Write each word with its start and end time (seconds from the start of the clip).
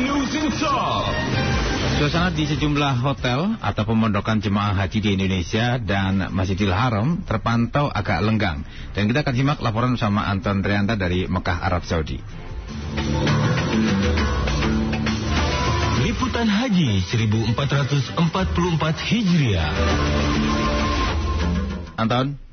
news 0.00 0.32
in 0.36 0.48
top. 0.60 1.08
Suasana 1.96 2.28
di 2.28 2.44
sejumlah 2.44 3.00
hotel 3.00 3.56
atau 3.56 3.88
pemondokan 3.88 4.44
jemaah 4.44 4.76
haji 4.76 5.00
di 5.00 5.16
Indonesia 5.16 5.80
dan 5.80 6.28
Masjidil 6.28 6.68
Haram 6.68 7.24
terpantau 7.24 7.88
agak 7.88 8.20
lenggang. 8.20 8.68
Dan 8.92 9.08
kita 9.08 9.24
akan 9.24 9.32
simak 9.32 9.64
laporan 9.64 9.96
bersama 9.96 10.28
Anton 10.28 10.60
Trianta 10.60 11.00
dari 11.00 11.24
Mekah, 11.24 11.64
Arab 11.64 11.88
Saudi. 11.88 12.20
Liputan 16.04 16.52
Haji 16.52 17.00
1444 17.00 19.08
Hijriah. 19.08 19.72
Anton? 21.96 22.45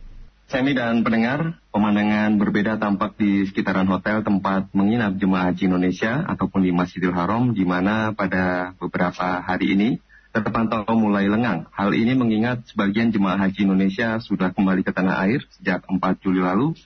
Semi 0.54 0.78
dan 0.78 1.02
pendengar, 1.02 1.58
pemandangan 1.74 2.38
berbeda 2.38 2.78
tampak 2.78 3.18
di 3.18 3.42
sekitaran 3.50 3.90
hotel 3.90 4.22
tempat 4.22 4.70
menginap 4.70 5.18
jemaah 5.18 5.50
haji 5.50 5.66
Indonesia 5.66 6.22
ataupun 6.30 6.62
di 6.62 6.70
Masjidil 6.70 7.10
Haram 7.10 7.58
di 7.58 7.66
mana 7.66 8.14
pada 8.14 8.78
beberapa 8.78 9.42
hari 9.42 9.74
ini 9.74 9.98
terpantau 10.30 10.86
mulai 10.94 11.26
lengang. 11.26 11.66
Hal 11.74 11.98
ini 11.98 12.14
mengingat 12.14 12.70
sebagian 12.70 13.10
jemaah 13.10 13.42
haji 13.42 13.66
Indonesia 13.66 14.22
sudah 14.22 14.54
kembali 14.54 14.86
ke 14.86 14.94
tanah 14.94 15.26
air 15.26 15.42
sejak 15.58 15.90
4 15.90 15.98
Juli 16.22 16.46
lalu 16.46 16.78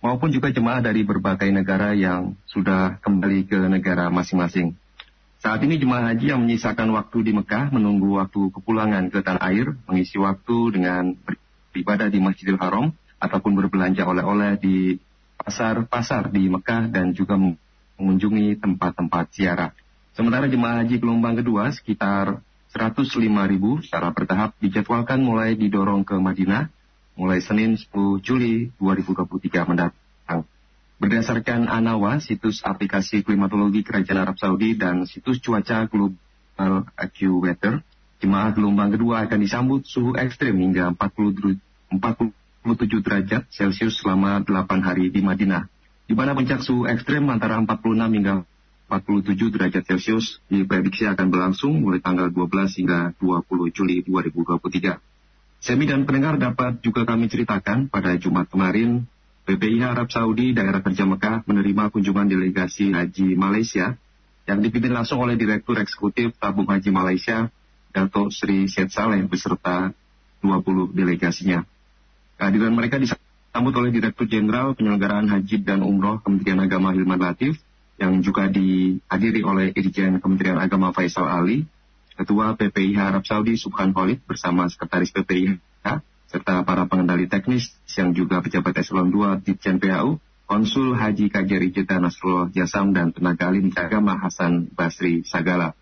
maupun 0.00 0.32
juga 0.32 0.48
jemaah 0.48 0.80
dari 0.80 1.04
berbagai 1.04 1.52
negara 1.52 1.92
yang 1.92 2.32
sudah 2.48 3.04
kembali 3.04 3.44
ke 3.44 3.68
negara 3.68 4.08
masing-masing. 4.08 4.80
Saat 5.44 5.60
ini 5.60 5.76
jemaah 5.76 6.08
haji 6.08 6.32
yang 6.32 6.40
menyisakan 6.40 6.88
waktu 6.96 7.20
di 7.20 7.36
Mekah 7.36 7.68
menunggu 7.68 8.16
waktu 8.16 8.48
kepulangan 8.48 9.12
ke 9.12 9.20
tanah 9.20 9.44
air, 9.44 9.76
mengisi 9.84 10.16
waktu 10.16 10.56
dengan 10.72 11.12
beribadah 11.74 12.06
di 12.06 12.22
Masjidil 12.22 12.54
Haram 12.54 12.94
ataupun 13.18 13.54
berbelanja 13.58 14.04
oleh-oleh 14.04 14.58
di 14.58 14.98
pasar-pasar 15.38 16.32
di 16.32 16.48
Mekah 16.48 16.88
dan 16.88 17.12
juga 17.12 17.36
mengunjungi 17.36 18.58
tempat-tempat 18.58 19.24
ziarah. 19.34 19.70
Sementara 20.14 20.46
jemaah 20.46 20.82
haji 20.82 21.02
gelombang 21.02 21.38
kedua 21.38 21.74
sekitar 21.74 22.38
105 22.74 23.18
ribu 23.50 23.82
secara 23.82 24.10
bertahap 24.10 24.54
dijadwalkan 24.58 25.22
mulai 25.22 25.54
didorong 25.54 26.06
ke 26.06 26.14
Madinah 26.18 26.70
mulai 27.14 27.38
Senin 27.38 27.78
10 27.78 28.18
Juli 28.22 28.74
2023 28.82 29.70
mendatang. 29.70 30.42
Berdasarkan 30.94 31.66
ANAWA, 31.66 32.22
situs 32.22 32.62
aplikasi 32.62 33.26
klimatologi 33.26 33.82
Kerajaan 33.82 34.30
Arab 34.30 34.36
Saudi 34.38 34.78
dan 34.78 35.06
situs 35.10 35.42
cuaca 35.42 35.90
Global 35.90 36.86
AccuWeather, 36.94 37.82
jemaah 38.22 38.54
gelombang 38.54 38.94
kedua 38.94 39.26
akan 39.26 39.38
disambut 39.42 39.82
suhu 39.86 40.14
ekstrim 40.14 40.54
hingga 40.54 40.94
40, 40.94 41.58
47 42.64 43.04
derajat 43.04 43.44
Celcius 43.52 44.00
selama 44.00 44.40
8 44.40 44.80
hari 44.80 45.12
di 45.12 45.20
Madinah, 45.20 45.68
di 46.08 46.16
mana 46.16 46.32
puncak 46.32 46.64
suhu 46.64 46.88
ekstrim 46.88 47.28
antara 47.28 47.60
46 47.60 48.16
hingga 48.16 48.48
47 48.88 49.52
derajat 49.52 49.84
Celcius 49.84 50.40
diprediksi 50.48 51.04
akan 51.04 51.28
berlangsung 51.28 51.84
mulai 51.84 52.00
tanggal 52.00 52.32
12 52.32 52.80
hingga 52.80 53.12
20 53.20 53.76
Juli 53.76 54.00
2023. 54.08 54.96
Semi 55.60 55.84
dan 55.84 56.08
pendengar 56.08 56.40
dapat 56.40 56.80
juga 56.80 57.04
kami 57.04 57.28
ceritakan 57.28 57.92
pada 57.92 58.16
Jumat 58.16 58.48
kemarin 58.48 59.04
PPIH 59.44 59.84
Arab 59.84 60.08
Saudi 60.08 60.56
Daerah 60.56 60.80
Kerja 60.80 61.04
Mekah 61.04 61.44
menerima 61.44 61.92
kunjungan 61.92 62.28
delegasi 62.28 62.96
Haji 62.96 63.36
Malaysia 63.36 63.96
yang 64.44 64.60
dipimpin 64.60 64.92
langsung 64.92 65.20
oleh 65.20 65.36
Direktur 65.36 65.80
Eksekutif 65.80 66.36
Tabung 66.36 66.68
Haji 66.68 66.92
Malaysia, 66.92 67.48
Dato 67.92 68.28
Sri 68.28 68.68
Syed 68.68 68.92
Saleh 68.92 69.24
beserta 69.24 69.92
20 70.44 70.92
delegasinya. 70.92 71.64
Kehadiran 72.34 72.74
mereka 72.74 72.98
disambut 72.98 73.74
oleh 73.78 73.94
Direktur 73.94 74.26
Jenderal 74.26 74.74
Penyelenggaraan 74.74 75.30
Haji 75.30 75.62
dan 75.62 75.86
Umroh 75.86 76.18
Kementerian 76.18 76.58
Agama 76.58 76.90
Hilman 76.90 77.22
Latif 77.22 77.62
yang 77.94 78.18
juga 78.26 78.50
dihadiri 78.50 79.46
oleh 79.46 79.70
Irjen 79.70 80.18
Kementerian 80.18 80.58
Agama 80.58 80.90
Faisal 80.90 81.30
Ali, 81.30 81.62
Ketua 82.14 82.58
PPIH 82.58 82.98
Arab 82.98 83.22
Saudi 83.26 83.54
Subhan 83.54 83.94
Khalid 83.94 84.22
bersama 84.26 84.66
Sekretaris 84.66 85.14
PPIH 85.14 85.58
serta 86.34 86.66
para 86.66 86.90
pengendali 86.90 87.30
teknis 87.30 87.70
yang 87.94 88.10
juga 88.10 88.42
pejabat 88.42 88.74
eselon 88.82 89.14
2 89.14 89.46
Ditjen 89.46 89.78
PAU, 89.78 90.18
Konsul 90.50 90.98
Haji 90.98 91.30
Kajari 91.30 91.70
Jeddah 91.70 92.02
Nasrullah 92.02 92.50
Jasam 92.50 92.90
dan 92.90 93.14
tenaga 93.14 93.54
ahli 93.54 93.70
agama 93.78 94.18
Hasan 94.18 94.66
Basri 94.74 95.22
Sagala. 95.22 95.78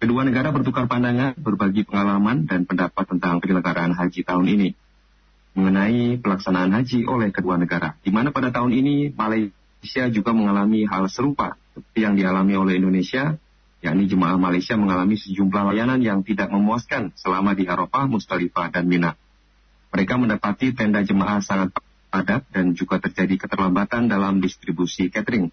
Kedua 0.00 0.24
negara 0.24 0.48
bertukar 0.48 0.88
pandangan, 0.88 1.36
berbagi 1.36 1.84
pengalaman 1.84 2.48
dan 2.48 2.64
pendapat 2.64 3.04
tentang 3.04 3.44
penyelenggaraan 3.44 3.92
haji 3.92 4.24
tahun 4.24 4.46
ini 4.48 4.68
mengenai 5.58 6.22
pelaksanaan 6.22 6.70
haji 6.70 7.02
oleh 7.10 7.34
kedua 7.34 7.58
negara, 7.58 7.98
di 8.06 8.14
mana 8.14 8.30
pada 8.30 8.54
tahun 8.54 8.70
ini 8.70 9.10
Malaysia 9.10 10.06
juga 10.06 10.30
mengalami 10.30 10.86
hal 10.86 11.10
serupa 11.10 11.58
seperti 11.74 11.98
yang 12.06 12.14
dialami 12.14 12.54
oleh 12.54 12.78
Indonesia, 12.78 13.34
yakni 13.82 14.06
jemaah 14.06 14.38
Malaysia 14.38 14.78
mengalami 14.78 15.18
sejumlah 15.18 15.74
layanan 15.74 15.98
yang 15.98 16.22
tidak 16.22 16.54
memuaskan 16.54 17.10
selama 17.18 17.58
di 17.58 17.66
Arafah, 17.66 18.06
Mustalifah, 18.06 18.70
dan 18.70 18.86
Mina. 18.86 19.18
Mereka 19.90 20.14
mendapati 20.14 20.70
tenda 20.78 21.02
jemaah 21.02 21.42
sangat 21.42 21.74
padat 22.14 22.46
dan 22.54 22.78
juga 22.78 23.02
terjadi 23.02 23.34
keterlambatan 23.46 24.06
dalam 24.06 24.38
distribusi 24.38 25.10
catering. 25.10 25.50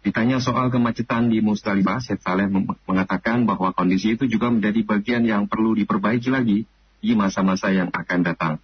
Ditanya 0.00 0.40
soal 0.40 0.72
kemacetan 0.72 1.28
di 1.28 1.44
Musdalifah, 1.44 2.00
Syed 2.00 2.24
Saleh 2.24 2.48
mengatakan 2.88 3.44
bahwa 3.44 3.76
kondisi 3.76 4.16
itu 4.16 4.24
juga 4.24 4.48
menjadi 4.48 4.80
bagian 4.80 5.28
yang 5.28 5.44
perlu 5.44 5.76
diperbaiki 5.76 6.32
lagi 6.32 6.64
di 7.04 7.12
masa-masa 7.12 7.68
yang 7.68 7.92
akan 7.92 8.20
datang. 8.24 8.54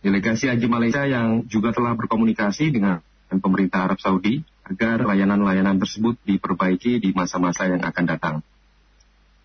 Delegasi 0.00 0.48
Haji 0.48 0.64
Malaysia 0.64 1.04
yang 1.04 1.44
juga 1.44 1.76
telah 1.76 1.92
berkomunikasi 1.92 2.72
dengan 2.72 3.04
pemerintah 3.28 3.84
Arab 3.84 4.00
Saudi 4.00 4.40
agar 4.64 5.04
layanan-layanan 5.04 5.76
tersebut 5.76 6.16
diperbaiki 6.24 7.04
di 7.04 7.12
masa-masa 7.12 7.68
yang 7.68 7.84
akan 7.84 8.04
datang. 8.08 8.36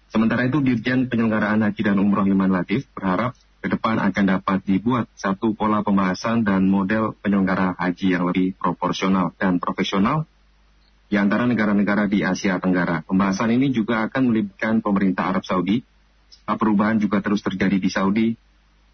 Sementara 0.07 0.47
itu, 0.47 0.63
Dirjen 0.63 1.11
Penyelenggaraan 1.11 1.59
Haji 1.59 1.81
dan 1.83 1.99
Umroh 1.99 2.23
Iman 2.23 2.55
Latif 2.55 2.87
berharap 2.95 3.35
ke 3.59 3.67
depan 3.67 3.97
akan 3.97 4.25
dapat 4.39 4.61
dibuat 4.63 5.09
satu 5.17 5.57
pola 5.57 5.81
pembahasan 5.81 6.45
dan 6.45 6.69
model 6.69 7.17
penyelenggara 7.19 7.73
haji 7.75 8.13
yang 8.13 8.29
lebih 8.29 8.53
proporsional 8.55 9.33
dan 9.41 9.57
profesional 9.57 10.29
di 11.09 11.17
antara 11.17 11.49
negara-negara 11.49 12.05
di 12.05 12.21
Asia 12.21 12.61
Tenggara. 12.61 13.01
Pembahasan 13.03 13.51
ini 13.57 13.73
juga 13.73 14.05
akan 14.05 14.29
melibatkan 14.29 14.85
pemerintah 14.85 15.33
Arab 15.33 15.43
Saudi. 15.43 15.81
Perubahan 16.45 17.01
juga 17.01 17.25
terus 17.25 17.41
terjadi 17.41 17.81
di 17.81 17.89
Saudi, 17.89 18.27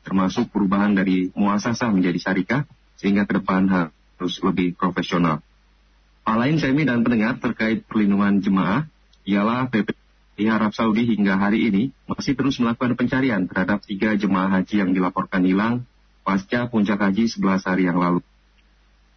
termasuk 0.02 0.50
perubahan 0.50 0.98
dari 0.98 1.30
muasasah 1.34 1.90
menjadi 1.94 2.20
syarikah, 2.20 2.62
sehingga 2.98 3.26
ke 3.26 3.42
depan 3.42 3.70
harus 3.70 4.36
lebih 4.42 4.78
profesional. 4.78 5.42
Hal 6.22 6.38
lain 6.38 6.62
Semi 6.62 6.86
dan 6.86 7.02
pendengar 7.02 7.42
terkait 7.42 7.82
perlindungan 7.90 8.42
jemaah 8.42 8.86
ialah 9.26 9.70
PP 9.74 9.94
di 10.38 10.50
Arab 10.50 10.74
Saudi 10.74 11.06
hingga 11.06 11.38
hari 11.38 11.70
ini 11.70 11.84
masih 12.10 12.34
terus 12.34 12.58
melakukan 12.58 12.98
pencarian 12.98 13.46
terhadap 13.46 13.82
tiga 13.86 14.14
jemaah 14.18 14.50
haji 14.62 14.82
yang 14.82 14.92
dilaporkan 14.94 15.46
hilang 15.46 15.86
pasca 16.22 16.70
puncak 16.70 17.02
haji 17.02 17.30
11 17.30 17.68
hari 17.68 17.84
yang 17.90 17.98
lalu. 17.98 18.22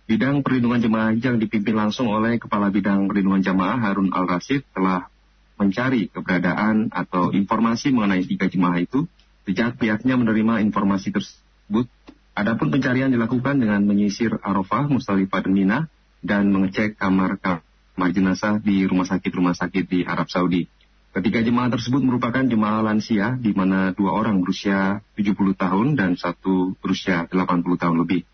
Bidang 0.05 0.45
perlindungan 0.45 0.85
jemaah 0.85 1.07
haji 1.13 1.25
yang 1.25 1.41
dipimpin 1.41 1.77
langsung 1.77 2.13
oleh 2.13 2.37
Kepala 2.37 2.69
Bidang 2.69 3.09
Perlindungan 3.09 3.41
Jemaah 3.41 3.81
Harun 3.81 4.13
Al-Rasid 4.13 4.61
telah 4.77 5.09
mencari 5.57 6.13
keberadaan 6.13 6.93
atau 6.93 7.33
informasi 7.33 7.95
mengenai 7.95 8.29
tiga 8.29 8.45
jemaah 8.51 8.85
itu 8.85 9.09
sejak 9.45 9.77
pihaknya 9.77 10.17
menerima 10.17 10.65
informasi 10.65 11.13
tersebut. 11.13 11.87
Adapun 12.35 12.75
pencarian 12.75 13.13
dilakukan 13.13 13.63
dengan 13.63 13.87
menyisir 13.87 14.43
Arafah, 14.43 14.91
Mustalifah, 14.91 15.47
dan 15.47 15.53
Mina 15.55 15.79
dan 16.25 16.51
mengecek 16.51 16.99
kamar-kamar 16.99 18.11
jenazah 18.11 18.59
di 18.59 18.83
rumah 18.89 19.07
sakit-rumah 19.07 19.55
sakit 19.55 19.85
di 19.87 20.01
Arab 20.03 20.27
Saudi. 20.33 20.67
Ketiga 21.15 21.47
jemaah 21.47 21.71
tersebut 21.71 22.03
merupakan 22.03 22.43
jemaah 22.43 22.83
lansia, 22.83 23.39
di 23.39 23.55
mana 23.55 23.95
dua 23.95 24.19
orang 24.19 24.43
berusia 24.43 24.99
70 25.15 25.55
tahun 25.55 25.95
dan 25.95 26.19
satu 26.19 26.75
berusia 26.83 27.31
80 27.31 27.63
tahun 27.79 28.03
lebih, 28.03 28.27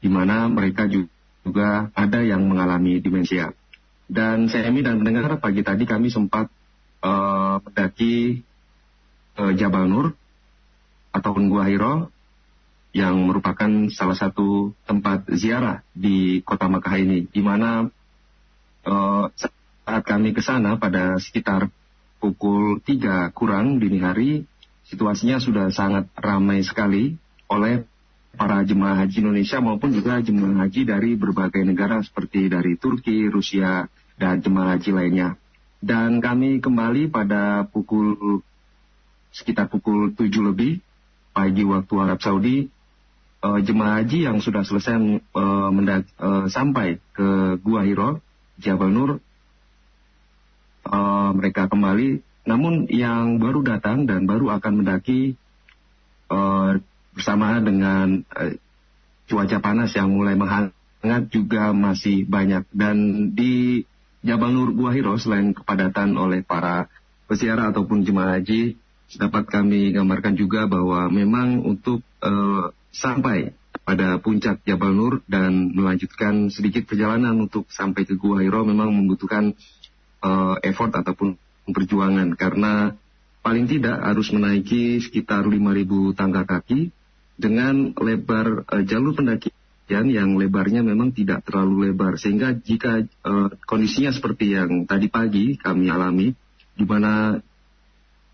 di 0.00 0.08
mana 0.08 0.48
mereka 0.48 0.88
juga 0.88 1.92
ada 1.92 2.24
yang 2.24 2.48
mengalami 2.48 3.04
demensia. 3.04 3.52
Dan 4.08 4.48
saya 4.48 4.72
dan 4.72 5.04
mendengar 5.04 5.36
pagi 5.44 5.60
tadi 5.60 5.84
kami 5.84 6.08
sempat 6.08 6.48
uh, 7.04 7.60
mendaki 7.60 8.40
uh, 9.36 9.52
Jabal 9.52 9.92
Nur 9.92 10.16
ataupun 11.12 11.52
Gua 11.52 11.68
Hiro 11.68 12.08
yang 12.92 13.16
merupakan 13.24 13.88
salah 13.88 14.16
satu 14.16 14.76
tempat 14.84 15.24
ziarah 15.32 15.80
di 15.96 16.44
kota 16.44 16.68
Makkah 16.68 17.00
ini, 17.00 17.24
di 17.24 17.40
mana 17.40 17.88
uh, 18.84 19.24
saat 19.32 20.02
kami 20.04 20.36
ke 20.36 20.44
sana 20.44 20.76
pada 20.76 21.16
sekitar 21.16 21.72
pukul 22.20 22.84
3 22.84 23.32
kurang 23.32 23.80
dini 23.80 23.98
hari, 24.04 24.44
situasinya 24.92 25.40
sudah 25.40 25.72
sangat 25.72 26.08
ramai 26.20 26.60
sekali 26.60 27.16
oleh 27.48 27.88
para 28.36 28.64
jemaah 28.64 29.04
haji 29.04 29.24
Indonesia 29.24 29.60
maupun 29.60 29.92
juga 29.92 30.20
jemaah 30.20 30.64
haji 30.64 30.88
dari 30.88 31.10
berbagai 31.16 31.64
negara 31.64 32.00
seperti 32.04 32.52
dari 32.52 32.76
Turki, 32.76 33.28
Rusia, 33.28 33.88
dan 34.20 34.40
jemaah 34.44 34.76
haji 34.76 34.90
lainnya. 34.92 35.36
Dan 35.82 36.20
kami 36.22 36.60
kembali 36.60 37.10
pada 37.10 37.66
pukul 37.66 38.40
sekitar 39.32 39.72
pukul 39.72 40.12
7 40.12 40.28
lebih 40.52 40.78
pagi 41.32 41.64
waktu 41.64 41.94
Arab 41.96 42.20
Saudi, 42.20 42.68
uh, 43.42 43.58
jemaah 43.60 44.00
haji 44.00 44.28
yang 44.30 44.38
sudah 44.38 44.62
selesai 44.62 44.96
uh, 45.34 45.68
uh, 45.72 46.46
sampai 46.46 47.02
ke 47.12 47.58
Gua 47.60 47.82
Hiro, 47.82 48.22
Jabal 48.62 48.92
Nur, 48.94 49.10
uh, 50.86 51.30
mereka 51.34 51.66
kembali. 51.66 52.22
Namun 52.42 52.90
yang 52.90 53.38
baru 53.38 53.62
datang 53.62 54.06
dan 54.06 54.26
baru 54.26 54.50
akan 54.58 54.82
mendaki 54.82 55.38
uh, 56.30 56.78
bersamaan 57.14 57.62
dengan 57.62 58.06
uh, 58.34 58.54
cuaca 59.30 59.58
panas 59.62 59.94
yang 59.94 60.10
mulai 60.10 60.34
menghangat 60.34 61.22
juga 61.30 61.70
masih 61.70 62.26
banyak. 62.26 62.66
Dan 62.70 63.30
di 63.34 63.86
Jabal 64.22 64.54
Nur 64.54 64.70
Gua 64.74 64.94
Hiro 64.94 65.18
selain 65.18 65.54
kepadatan 65.54 66.14
oleh 66.14 66.46
para 66.46 66.86
peziarah 67.26 67.70
ataupun 67.70 68.02
jemaah 68.04 68.38
haji, 68.38 68.76
dapat 69.16 69.44
kami 69.48 69.92
gambarkan 69.92 70.36
juga 70.38 70.64
bahwa 70.64 71.08
memang 71.12 71.60
untuk 71.60 72.00
uh, 72.24 72.72
sampai 72.92 73.52
pada 73.82 74.20
puncak 74.22 74.62
Jabal 74.62 74.94
Nur 74.94 75.14
dan 75.26 75.74
melanjutkan 75.74 76.48
sedikit 76.52 76.86
perjalanan 76.86 77.34
untuk 77.34 77.66
sampai 77.72 78.06
ke 78.06 78.14
Gua 78.14 78.40
Hiro 78.40 78.62
memang 78.62 78.94
membutuhkan 78.94 79.52
uh, 80.22 80.56
effort 80.62 80.94
ataupun 80.94 81.34
perjuangan. 81.66 82.32
Karena 82.38 82.94
paling 83.42 83.66
tidak 83.66 83.98
harus 83.98 84.30
menaiki 84.30 85.02
sekitar 85.02 85.42
5.000 85.44 86.14
tangga 86.14 86.46
kaki 86.46 86.94
dengan 87.34 87.90
lebar 87.98 88.70
uh, 88.70 88.82
jalur 88.86 89.18
pendakian 89.18 90.06
yang 90.08 90.38
lebarnya 90.38 90.86
memang 90.86 91.10
tidak 91.10 91.42
terlalu 91.42 91.90
lebar. 91.90 92.16
Sehingga 92.16 92.54
jika 92.54 93.02
uh, 93.26 93.50
kondisinya 93.66 94.14
seperti 94.14 94.54
yang 94.54 94.86
tadi 94.86 95.10
pagi 95.10 95.58
kami 95.58 95.90
alami 95.90 96.30
di 96.72 96.84
mana 96.86 97.36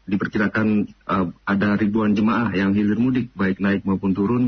diperkirakan 0.09 0.89
uh, 1.05 1.29
ada 1.45 1.77
ribuan 1.77 2.17
jemaah 2.17 2.49
yang 2.57 2.73
hilir 2.73 2.97
mudik 2.97 3.29
baik 3.37 3.61
naik 3.61 3.85
maupun 3.85 4.17
turun 4.17 4.45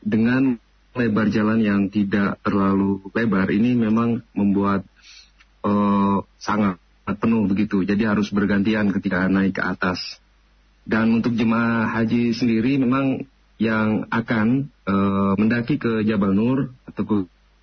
dengan 0.00 0.56
lebar 0.96 1.28
jalan 1.28 1.60
yang 1.60 1.92
tidak 1.92 2.40
terlalu 2.40 3.04
lebar 3.12 3.46
ini 3.52 3.76
memang 3.76 4.24
membuat 4.32 4.88
uh, 5.60 6.24
sangat 6.40 6.80
penuh 7.06 7.46
begitu. 7.46 7.84
Jadi 7.84 8.08
harus 8.08 8.32
bergantian 8.32 8.90
ketika 8.90 9.28
naik 9.28 9.60
ke 9.60 9.62
atas. 9.62 10.18
Dan 10.86 11.20
untuk 11.20 11.36
jemaah 11.36 11.92
haji 11.92 12.32
sendiri 12.32 12.80
memang 12.80 13.28
yang 13.60 14.08
akan 14.08 14.72
uh, 14.88 15.34
mendaki 15.36 15.76
ke 15.76 16.02
Jabal 16.02 16.32
Nur 16.32 16.72
atau 16.88 17.04
ke 17.04 17.16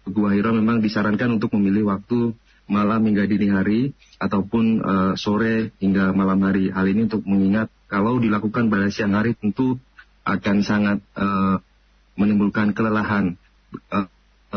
Gua 0.03 0.35
Hira 0.35 0.51
memang 0.51 0.83
disarankan 0.83 1.39
untuk 1.39 1.55
memilih 1.55 1.87
waktu 1.87 2.35
malam 2.73 3.05
hingga 3.05 3.29
dini 3.29 3.53
hari 3.53 3.81
ataupun 4.17 4.65
uh, 4.81 5.13
sore 5.13 5.69
hingga 5.77 6.09
malam 6.17 6.41
hari. 6.41 6.73
Hal 6.73 6.89
ini 6.89 7.05
untuk 7.05 7.21
mengingat 7.29 7.69
kalau 7.85 8.17
dilakukan 8.17 8.73
pada 8.73 8.89
siang 8.89 9.13
hari 9.13 9.37
tentu 9.37 9.77
akan 10.25 10.57
sangat 10.65 10.97
uh, 11.13 11.61
menimbulkan 12.17 12.73
kelelahan. 12.73 13.37
Uh, 13.93 14.09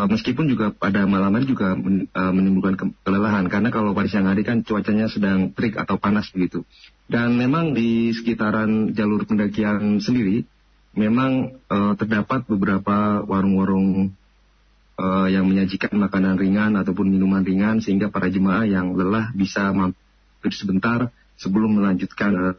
meskipun 0.09 0.49
juga 0.49 0.73
pada 0.73 1.05
malam 1.05 1.37
hari 1.37 1.45
juga 1.45 1.77
men, 1.77 2.09
uh, 2.17 2.33
menimbulkan 2.33 2.77
ke 2.81 2.85
kelelahan 3.05 3.45
karena 3.53 3.69
kalau 3.69 3.93
pada 3.93 4.09
siang 4.09 4.29
hari 4.29 4.41
kan 4.41 4.65
cuacanya 4.65 5.13
sedang 5.13 5.53
terik 5.53 5.77
atau 5.77 6.01
panas 6.01 6.33
begitu. 6.33 6.65
Dan 7.05 7.37
memang 7.37 7.77
di 7.77 8.17
sekitaran 8.17 8.97
jalur 8.97 9.29
pendakian 9.29 10.01
sendiri 10.01 10.49
memang 10.97 11.61
uh, 11.69 11.93
terdapat 11.95 12.49
beberapa 12.49 13.21
warung-warung 13.29 14.17
uh, 14.97 15.29
yang 15.29 15.47
menyajikan 15.49 15.93
makanan 15.97 16.41
ringan 16.41 16.77
ataupun 16.77 17.09
minuman 17.09 17.45
ringan 17.45 17.81
sehingga 17.85 18.09
para 18.09 18.33
jemaah 18.33 18.65
yang 18.65 18.97
lelah 18.97 19.31
bisa 19.37 19.71
mampir 19.73 20.53
sebentar 20.53 21.13
sebelum 21.37 21.81
melanjutkan 21.81 22.33
uh, 22.35 22.57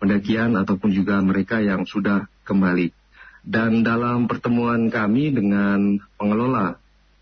pendakian 0.00 0.56
ataupun 0.56 0.90
juga 0.94 1.20
mereka 1.20 1.60
yang 1.60 1.84
sudah 1.84 2.30
kembali. 2.46 2.94
Dan 3.40 3.84
dalam 3.84 4.28
pertemuan 4.28 4.92
kami 4.92 5.32
dengan 5.32 5.96
pengelola 6.20 6.76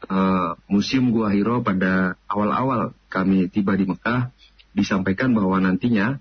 uh, 0.06 0.58
Museum 0.66 1.14
Gua 1.14 1.30
Hiro 1.30 1.62
pada 1.62 2.18
awal-awal 2.26 2.94
kami 3.10 3.50
tiba 3.50 3.74
di 3.78 3.86
Mekah, 3.86 4.30
disampaikan 4.74 5.34
bahwa 5.34 5.58
nantinya 5.62 6.18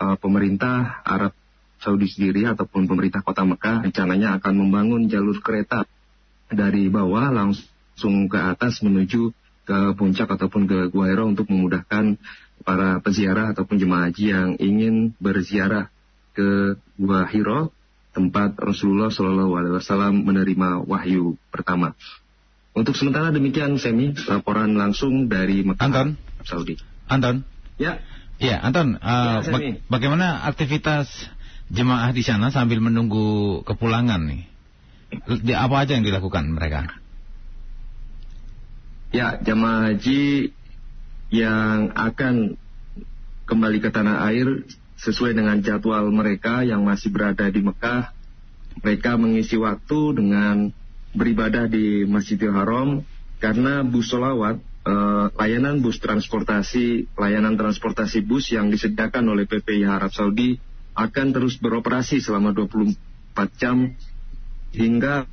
uh, 0.00 0.16
pemerintah 0.20 1.04
Arab 1.04 1.32
Saudi 1.80 2.08
sendiri 2.08 2.48
ataupun 2.48 2.88
pemerintah 2.88 3.20
kota 3.20 3.44
Mekah 3.44 3.84
rencananya 3.84 4.40
akan 4.40 4.52
membangun 4.56 5.04
jalur 5.08 5.36
kereta 5.44 5.84
dari 6.50 6.92
bawah 6.92 7.32
langsung 7.32 8.28
ke 8.28 8.38
atas 8.38 8.84
menuju 8.84 9.32
ke 9.64 9.78
puncak 9.96 10.28
ataupun 10.28 10.68
ke 10.68 10.78
Gua 10.92 11.08
Hiro 11.08 11.24
untuk 11.24 11.48
memudahkan 11.48 12.20
para 12.64 13.00
peziarah 13.00 13.56
ataupun 13.56 13.80
jemaah 13.80 14.12
haji 14.12 14.24
yang 14.32 14.50
ingin 14.60 15.16
berziarah 15.16 15.88
ke 16.36 16.76
Gua 17.00 17.24
Hiro 17.28 17.72
tempat 18.14 18.54
Rasulullah 18.60 19.10
Shallallahu 19.10 19.52
Alaihi 19.58 19.74
Wasallam 19.74 20.22
menerima 20.22 20.86
wahyu 20.86 21.34
pertama. 21.50 21.98
Untuk 22.74 22.94
sementara 22.98 23.30
demikian 23.30 23.78
Semi 23.78 24.14
laporan 24.26 24.74
langsung 24.74 25.26
dari 25.30 25.62
Mekah 25.62 25.82
Anton. 25.82 26.08
Saudi. 26.42 26.74
Anton. 27.06 27.46
Ya. 27.78 28.02
Ya 28.38 28.58
Anton. 28.62 28.98
Uh, 28.98 29.42
ya, 29.42 29.50
ba 29.50 29.58
bagaimana 29.98 30.46
aktivitas 30.46 31.06
jemaah 31.70 32.10
di 32.10 32.22
sana 32.26 32.50
sambil 32.50 32.82
menunggu 32.82 33.62
kepulangan 33.62 34.22
nih? 34.26 34.53
Apa 35.54 35.76
aja 35.84 35.94
yang 35.94 36.06
dilakukan 36.06 36.50
mereka? 36.50 36.90
Ya 39.14 39.38
jemaah 39.38 39.94
haji 39.94 40.50
yang 41.30 41.94
akan 41.94 42.58
kembali 43.46 43.78
ke 43.78 43.90
tanah 43.94 44.26
air 44.26 44.66
sesuai 44.98 45.36
dengan 45.36 45.60
jadwal 45.60 46.10
mereka 46.10 46.66
yang 46.66 46.82
masih 46.82 47.14
berada 47.14 47.46
di 47.46 47.62
Mekah. 47.62 48.10
Mereka 48.82 49.14
mengisi 49.14 49.54
waktu 49.54 50.18
dengan 50.18 50.74
beribadah 51.14 51.70
di 51.70 52.02
Masjidil 52.02 52.50
Haram 52.50 53.06
karena 53.38 53.86
bus 53.86 54.10
solawat, 54.10 54.58
eh, 54.62 55.26
layanan 55.38 55.78
bus 55.78 56.02
transportasi, 56.02 57.06
layanan 57.14 57.54
transportasi 57.54 58.24
bus 58.26 58.50
yang 58.50 58.72
disediakan 58.72 59.30
oleh 59.30 59.46
PPI 59.46 59.86
Arab 59.86 60.10
Saudi 60.10 60.58
akan 60.94 61.26
terus 61.34 61.58
beroperasi 61.58 62.18
selama 62.18 62.50
24 62.50 63.50
jam 63.58 63.94
hingga 64.74 65.30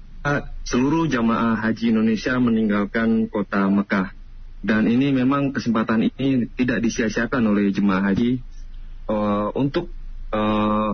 seluruh 0.64 1.10
jamaah 1.10 1.58
haji 1.58 1.90
Indonesia 1.92 2.38
meninggalkan 2.38 3.26
kota 3.28 3.66
Mekah. 3.68 4.14
Dan 4.62 4.86
ini 4.86 5.10
memang 5.10 5.50
kesempatan 5.50 6.06
ini 6.06 6.46
tidak 6.54 6.86
disia-siakan 6.86 7.50
oleh 7.50 7.74
jemaah 7.74 8.14
haji 8.14 8.38
uh, 9.10 9.50
untuk 9.58 9.90
uh, 10.30 10.94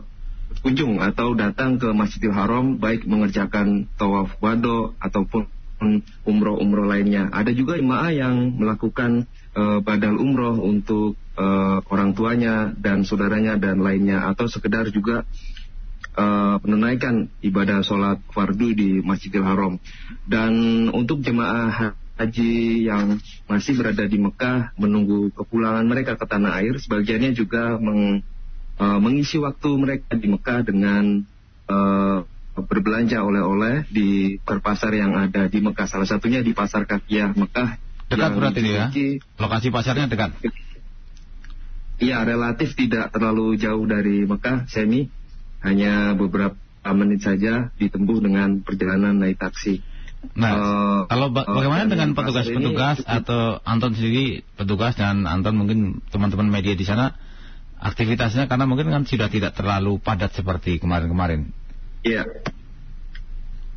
kunjung 0.63 1.03
atau 1.03 1.35
datang 1.35 1.75
ke 1.75 1.91
Masjidil 1.91 2.31
Haram 2.31 2.79
baik 2.79 3.03
mengerjakan 3.03 3.91
tawaf 3.99 4.39
wado 4.39 4.95
ataupun 5.03 5.51
umroh-umroh 6.25 6.87
lainnya. 6.89 7.29
Ada 7.29 7.53
juga 7.53 7.77
jemaah 7.77 8.09
yang 8.09 8.55
melakukan 8.57 9.29
uh, 9.53 9.83
badal 9.83 10.17
umroh 10.17 10.57
untuk 10.57 11.19
uh, 11.37 11.83
orang 11.91 12.17
tuanya 12.17 12.73
dan 12.73 13.05
saudaranya 13.05 13.59
dan 13.61 13.83
lainnya 13.83 14.25
atau 14.25 14.49
sekedar 14.49 14.89
juga 14.89 15.27
uh, 16.17 16.57
menunaikan 16.65 17.29
ibadah 17.45 17.85
sholat 17.85 18.19
fardu 18.33 18.73
di 18.73 18.89
Masjidil 19.05 19.45
Haram. 19.45 19.77
Dan 20.25 20.53
untuk 20.91 21.21
jemaah 21.21 21.93
haji 22.17 22.83
yang 22.89 23.21
masih 23.45 23.77
berada 23.77 24.03
di 24.09 24.17
Mekah 24.17 24.73
menunggu 24.75 25.29
kepulangan 25.37 25.85
mereka 25.85 26.17
ke 26.17 26.25
tanah 26.25 26.57
air, 26.59 26.75
sebagiannya 26.81 27.37
juga 27.37 27.77
meng, 27.77 28.25
uh, 28.81 28.99
mengisi 28.99 29.37
waktu 29.37 29.69
mereka 29.77 30.17
di 30.17 30.27
Mekah 30.33 30.59
dengan 30.65 31.21
uh, 31.69 32.25
berbelanja 32.57 33.21
oleh-oleh 33.21 33.85
di 33.93 34.41
perpasar 34.41 34.89
yang 34.97 35.13
ada 35.13 35.45
di 35.45 35.61
Mekah. 35.61 35.85
Salah 35.85 36.09
satunya 36.09 36.41
di 36.41 36.57
Pasar 36.57 36.89
Kakiyah 36.89 37.37
Mekah. 37.37 37.77
Dekat 38.09 38.31
berarti 38.33 38.59
ya? 38.65 38.87
Lokasi 39.37 39.67
pasarnya 39.69 40.09
dekat? 40.09 40.33
Iya, 41.97 42.21
relatif 42.23 42.77
tidak 42.77 43.09
terlalu 43.09 43.57
jauh 43.57 43.85
dari 43.85 44.25
Mekah, 44.25 44.69
Semi. 44.69 45.09
Hanya 45.61 46.13
beberapa 46.13 46.55
menit 46.93 47.25
saja 47.25 47.73
ditempuh 47.75 48.23
dengan 48.23 48.63
perjalanan 48.63 49.17
naik 49.17 49.41
taksi. 49.41 49.83
Nah, 50.33 50.51
uh, 50.53 51.01
kalau 51.07 51.29
ba 51.29 51.45
bagaimana 51.45 51.85
uh, 51.85 51.91
dengan 51.93 52.09
petugas-petugas 52.17 53.05
atau 53.05 53.61
Anton 53.61 53.93
sendiri 53.93 54.41
petugas 54.57 54.97
dan 54.97 55.29
Anton 55.29 55.55
mungkin 55.55 56.01
teman-teman 56.09 56.49
media 56.49 56.73
di 56.73 56.83
sana 56.83 57.13
aktivitasnya 57.77 58.49
karena 58.49 58.65
mungkin 58.65 58.89
kan 58.89 59.05
sudah 59.05 59.29
tidak 59.29 59.53
terlalu 59.53 60.01
padat 60.01 60.33
seperti 60.33 60.81
kemarin-kemarin. 60.81 61.53
Iya. 62.01 62.25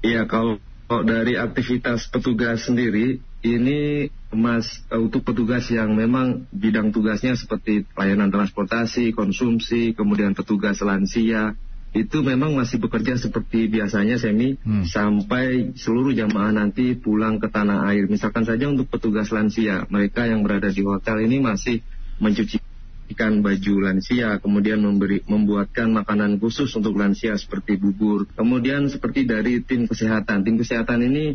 Iya, 0.00 0.24
kalau, 0.24 0.56
kalau 0.88 1.04
dari 1.04 1.36
aktivitas 1.36 2.08
petugas 2.08 2.64
sendiri 2.64 3.20
ini 3.44 4.08
Mas 4.32 4.80
untuk 4.88 5.24
petugas 5.28 5.68
yang 5.68 5.92
memang 5.92 6.48
bidang 6.48 6.92
tugasnya 6.92 7.36
seperti 7.36 7.84
layanan 7.92 8.32
transportasi, 8.32 9.12
konsumsi, 9.12 9.92
kemudian 9.92 10.32
petugas 10.32 10.80
lansia, 10.80 11.52
itu 11.90 12.22
memang 12.22 12.54
masih 12.54 12.78
bekerja 12.78 13.18
seperti 13.18 13.66
biasanya 13.66 14.14
semi 14.14 14.54
hmm. 14.54 14.86
sampai 14.86 15.74
seluruh 15.74 16.14
jamaah 16.14 16.54
nanti 16.54 16.94
pulang 16.94 17.42
ke 17.42 17.50
tanah 17.50 17.90
air. 17.90 18.06
Misalkan 18.06 18.46
saja 18.46 18.70
untuk 18.70 18.86
petugas 18.86 19.34
lansia, 19.34 19.90
mereka 19.90 20.22
yang 20.22 20.46
berada 20.46 20.70
di 20.70 20.86
hotel 20.86 21.26
ini 21.26 21.42
masih 21.42 21.82
mencuci 22.22 22.62
ikan 23.10 23.42
baju 23.42 23.74
lansia, 23.90 24.38
kemudian 24.38 24.78
memberi 24.78 25.26
membuatkan 25.26 25.90
makanan 25.90 26.38
khusus 26.38 26.70
untuk 26.78 26.94
lansia 26.94 27.34
seperti 27.34 27.74
bubur. 27.74 28.30
Kemudian 28.38 28.86
seperti 28.86 29.26
dari 29.26 29.58
tim 29.66 29.90
kesehatan, 29.90 30.46
tim 30.46 30.62
kesehatan 30.62 31.02
ini 31.10 31.34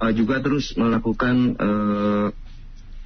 uh, 0.00 0.12
juga 0.16 0.40
terus 0.40 0.72
melakukan 0.72 1.36
uh, 1.60 2.26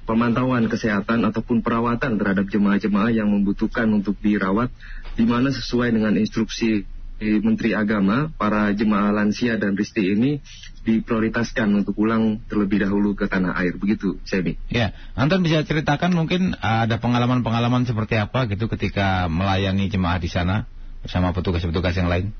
pemantauan 0.07 0.71
kesehatan 0.71 1.27
ataupun 1.27 1.59
perawatan 1.59 2.15
terhadap 2.15 2.47
jemaah-jemaah 2.47 3.11
yang 3.11 3.27
membutuhkan 3.27 3.91
untuk 3.91 4.15
dirawat, 4.23 4.71
di 5.19 5.27
mana 5.27 5.51
sesuai 5.51 5.91
dengan 5.91 6.15
instruksi 6.15 6.87
Menteri 7.17 7.73
Agama, 7.73 8.29
para 8.37 8.69
jemaah 8.77 9.09
lansia 9.09 9.57
dan 9.57 9.73
risti 9.73 10.13
ini 10.13 10.37
diprioritaskan 10.85 11.83
untuk 11.83 11.97
pulang 11.97 12.39
terlebih 12.45 12.85
dahulu 12.85 13.17
ke 13.17 13.25
tanah 13.25 13.57
air. 13.57 13.75
Begitu, 13.75 14.21
Semi. 14.23 14.55
Ya, 14.69 14.93
Anton 15.17 15.41
bisa 15.41 15.65
ceritakan 15.65 16.13
mungkin 16.13 16.53
ada 16.61 17.01
pengalaman-pengalaman 17.01 17.89
seperti 17.89 18.21
apa 18.21 18.45
gitu 18.47 18.69
ketika 18.69 19.25
melayani 19.27 19.89
jemaah 19.89 20.21
di 20.21 20.29
sana 20.29 20.69
bersama 21.01 21.33
petugas-petugas 21.33 21.97
yang 21.97 22.07
lain? 22.07 22.31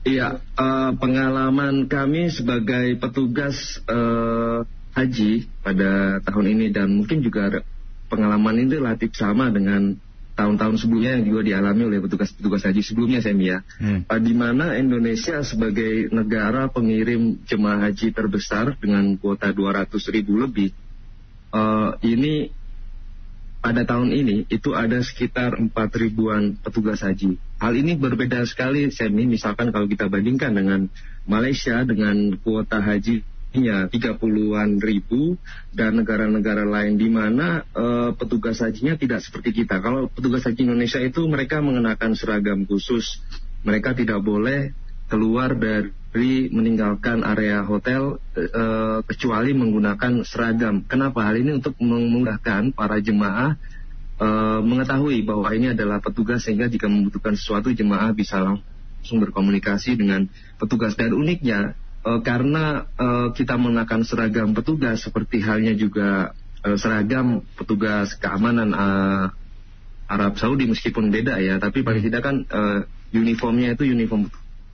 Iya, 0.00 0.40
uh, 0.56 0.96
pengalaman 0.96 1.84
kami 1.84 2.32
sebagai 2.32 2.96
petugas 2.96 3.84
uh, 3.84 4.64
haji 4.94 5.46
pada 5.62 6.18
tahun 6.24 6.46
ini 6.58 6.66
dan 6.74 6.90
mungkin 6.90 7.22
juga 7.22 7.62
pengalaman 8.10 8.66
ini 8.66 8.82
relatif 8.82 9.14
sama 9.14 9.48
dengan 9.54 9.94
tahun-tahun 10.34 10.76
sebelumnya 10.80 11.20
yang 11.20 11.24
juga 11.28 11.40
dialami 11.44 11.82
oleh 11.92 11.98
petugas-petugas 12.00 12.64
haji 12.64 12.80
sebelumnya 12.80 13.20
saya 13.20 13.36
ya. 13.36 13.58
Hmm. 13.76 14.08
Di 14.08 14.34
mana 14.34 14.74
Indonesia 14.80 15.44
sebagai 15.44 16.08
negara 16.10 16.72
pengirim 16.72 17.44
jemaah 17.44 17.90
haji 17.90 18.10
terbesar 18.16 18.74
dengan 18.80 19.20
kuota 19.20 19.52
200 19.52 19.92
ribu 20.16 20.40
lebih, 20.40 20.72
uh, 21.52 21.92
ini 22.00 22.48
pada 23.60 23.84
tahun 23.84 24.16
ini 24.16 24.48
itu 24.48 24.72
ada 24.72 25.04
sekitar 25.04 25.60
4 25.60 25.68
ribuan 26.00 26.56
petugas 26.56 27.04
haji. 27.04 27.36
Hal 27.60 27.76
ini 27.76 27.92
berbeda 27.92 28.40
sekali, 28.48 28.88
Semi, 28.88 29.28
misalkan 29.28 29.68
kalau 29.68 29.84
kita 29.84 30.08
bandingkan 30.08 30.56
dengan 30.56 30.88
Malaysia 31.28 31.84
dengan 31.84 32.40
kuota 32.40 32.80
haji 32.80 33.20
hajinya 33.50 33.90
30-an 33.90 34.78
ribu 34.78 35.34
dan 35.74 35.98
negara-negara 35.98 36.62
lain 36.62 36.94
di 36.94 37.10
mana 37.10 37.66
uh, 37.74 38.14
petugas 38.14 38.62
hajinya 38.62 38.94
tidak 38.94 39.26
seperti 39.26 39.50
kita. 39.50 39.82
Kalau 39.82 40.06
petugas 40.06 40.46
haji 40.46 40.70
Indonesia 40.70 41.02
itu 41.02 41.26
mereka 41.26 41.58
mengenakan 41.58 42.14
seragam 42.14 42.62
khusus, 42.62 43.18
mereka 43.66 43.90
tidak 43.90 44.22
boleh 44.22 44.70
keluar 45.10 45.58
dari 45.58 46.46
meninggalkan 46.54 47.26
area 47.26 47.66
hotel 47.66 48.22
uh, 48.38 49.02
kecuali 49.02 49.50
menggunakan 49.50 50.22
seragam. 50.22 50.86
Kenapa? 50.86 51.26
Hal 51.26 51.42
ini 51.42 51.58
untuk 51.58 51.74
memudahkan 51.82 52.70
para 52.70 53.02
jemaah 53.02 53.58
uh, 54.22 54.62
mengetahui 54.62 55.26
bahwa 55.26 55.50
ini 55.50 55.74
adalah 55.74 55.98
petugas 55.98 56.46
sehingga 56.46 56.70
jika 56.70 56.86
membutuhkan 56.86 57.34
sesuatu 57.34 57.74
jemaah 57.74 58.14
bisa 58.14 58.38
langsung 58.38 59.18
berkomunikasi 59.18 59.98
dengan 59.98 60.30
petugas 60.62 60.94
dan 60.94 61.10
uniknya 61.18 61.74
uh, 62.04 62.20
karena 62.20 62.86
uh, 62.96 63.28
kita 63.32 63.56
mengenakan 63.56 64.02
seragam 64.04 64.52
petugas 64.56 65.04
seperti 65.04 65.40
halnya 65.44 65.74
juga 65.76 66.32
uh, 66.64 66.76
seragam 66.76 67.44
petugas 67.56 68.16
keamanan 68.16 68.70
uh, 68.72 69.26
Arab 70.10 70.34
Saudi 70.42 70.66
meskipun 70.66 71.14
beda 71.14 71.38
ya, 71.38 71.62
tapi 71.62 71.86
paling 71.86 72.02
tidak 72.02 72.22
kan 72.26 72.36
uh, 72.50 72.82
uniformnya 73.14 73.78
itu 73.78 73.86
uniform 73.86 74.26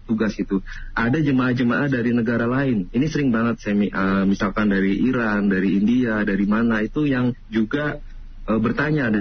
tugas 0.09 0.33
itu. 0.39 0.63
Ada 0.97 1.21
jemaah-jemaah 1.21 1.93
dari 1.93 2.15
negara 2.15 2.49
lain. 2.49 2.89
Ini 2.89 3.07
sering 3.11 3.35
banget 3.35 3.61
saya 3.61 3.77
uh, 3.77 4.25
misalkan 4.25 4.73
dari 4.73 4.97
Iran, 5.03 5.53
dari 5.53 5.77
India, 5.77 6.25
dari 6.25 6.47
mana 6.49 6.81
itu 6.81 7.05
yang 7.05 7.37
juga 7.53 8.01
uh, 8.49 8.61
bertanya 8.63 9.13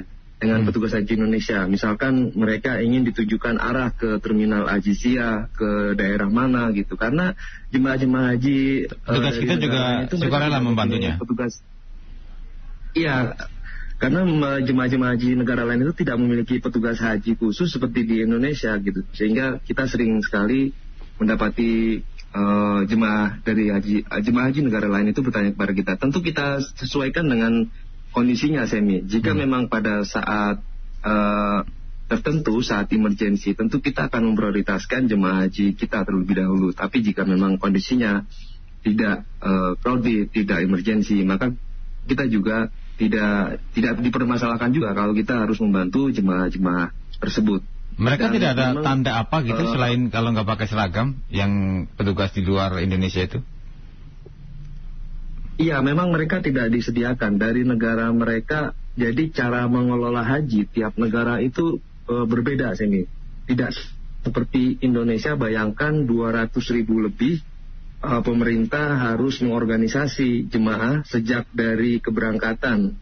dengan 0.45 0.61
hmm. 0.61 0.67
petugas 0.69 0.93
haji 0.93 1.17
Indonesia. 1.17 1.65
Misalkan 1.65 2.29
mereka 2.37 2.77
ingin 2.77 3.01
ditujukan 3.09 3.57
arah 3.57 3.89
ke 3.89 4.21
terminal 4.21 4.69
Ajizia, 4.69 5.49
ke 5.49 5.97
daerah 5.97 6.29
mana 6.29 6.69
gitu. 6.69 6.93
Karena 6.93 7.33
jemaah-jemaah 7.73 8.37
haji 8.37 8.85
petugas 8.93 9.33
uh, 9.33 9.41
kita 9.41 9.55
juga 9.57 9.81
suka 10.13 10.37
rela 10.37 10.61
membantunya. 10.61 11.17
Petugas 11.17 11.65
Iya, 12.95 13.35
karena 13.99 14.23
jemaah-jemaah 14.63 15.19
haji 15.19 15.35
negara 15.35 15.67
lain 15.67 15.83
itu 15.83 16.05
tidak 16.05 16.15
memiliki 16.15 16.63
petugas 16.63 16.95
haji 17.03 17.35
khusus 17.35 17.67
seperti 17.67 18.07
di 18.07 18.15
Indonesia 18.23 18.71
gitu. 18.79 19.03
Sehingga 19.11 19.59
kita 19.59 19.83
sering 19.91 20.23
sekali 20.23 20.71
mendapati 21.19 21.99
uh, 22.35 22.87
jemaah 22.87 23.39
dari 23.43 23.71
haji 23.71 24.07
jemaah 24.23 24.45
haji 24.47 24.59
negara 24.63 24.87
lain 24.87 25.11
itu 25.11 25.19
bertanya 25.19 25.51
kepada 25.51 25.73
kita. 25.75 25.91
Tentu 25.99 26.23
kita 26.23 26.63
sesuaikan 26.79 27.27
dengan 27.27 27.67
kondisinya 28.15 28.63
semi. 28.63 29.03
Jika 29.03 29.35
hmm. 29.35 29.39
memang 29.43 29.63
pada 29.67 30.07
saat 30.07 30.63
uh, 31.03 31.59
tertentu 32.07 32.63
saat 32.63 32.87
emergensi 32.95 33.57
tentu 33.57 33.81
kita 33.83 34.07
akan 34.07 34.31
memprioritaskan 34.31 35.11
jemaah 35.11 35.45
haji 35.45 35.75
kita 35.75 36.07
terlebih 36.07 36.39
dahulu. 36.39 36.71
Tapi 36.71 37.03
jika 37.03 37.27
memang 37.27 37.59
kondisinya 37.59 38.23
tidak 38.85 39.27
uh, 39.43 39.75
crowded, 39.83 40.31
tidak 40.31 40.63
emergensi, 40.63 41.19
maka 41.27 41.51
kita 42.05 42.29
juga 42.31 42.71
tidak 42.95 43.59
tidak 43.75 43.99
dipermasalahkan 43.99 44.71
juga 44.71 44.95
kalau 44.95 45.11
kita 45.11 45.43
harus 45.43 45.59
membantu 45.59 46.07
jemaah-jemaah 46.13 46.93
tersebut. 47.19 47.65
Mereka 47.95 48.27
Dan 48.29 48.33
tidak 48.39 48.49
ada 48.59 48.65
memang, 48.71 48.83
tanda 48.85 49.11
apa 49.19 49.37
gitu 49.43 49.63
uh, 49.65 49.71
selain 49.71 50.07
kalau 50.13 50.31
nggak 50.31 50.47
pakai 50.47 50.67
seragam 50.69 51.19
yang 51.33 51.83
petugas 51.97 52.31
di 52.31 52.45
luar 52.45 52.79
Indonesia 52.79 53.25
itu? 53.25 53.43
Iya, 55.55 55.79
memang 55.79 56.11
mereka 56.11 56.43
tidak 56.43 56.67
disediakan 56.67 57.39
dari 57.39 57.63
negara 57.63 58.11
mereka. 58.11 58.75
Jadi 58.95 59.31
cara 59.31 59.67
mengelola 59.67 60.23
haji 60.23 60.67
tiap 60.71 60.99
negara 60.99 61.39
itu 61.39 61.79
e, 62.07 62.15
berbeda 62.27 62.75
sini. 62.75 63.07
Tidak 63.47 63.71
seperti 64.23 64.83
Indonesia, 64.83 65.35
bayangkan 65.39 66.03
200 66.03 66.75
ribu 66.75 66.99
lebih 66.99 67.39
e, 68.03 68.11
pemerintah 68.19 68.99
harus 69.11 69.39
mengorganisasi 69.39 70.51
jemaah 70.51 71.07
sejak 71.07 71.47
dari 71.55 72.03
keberangkatan 72.03 72.99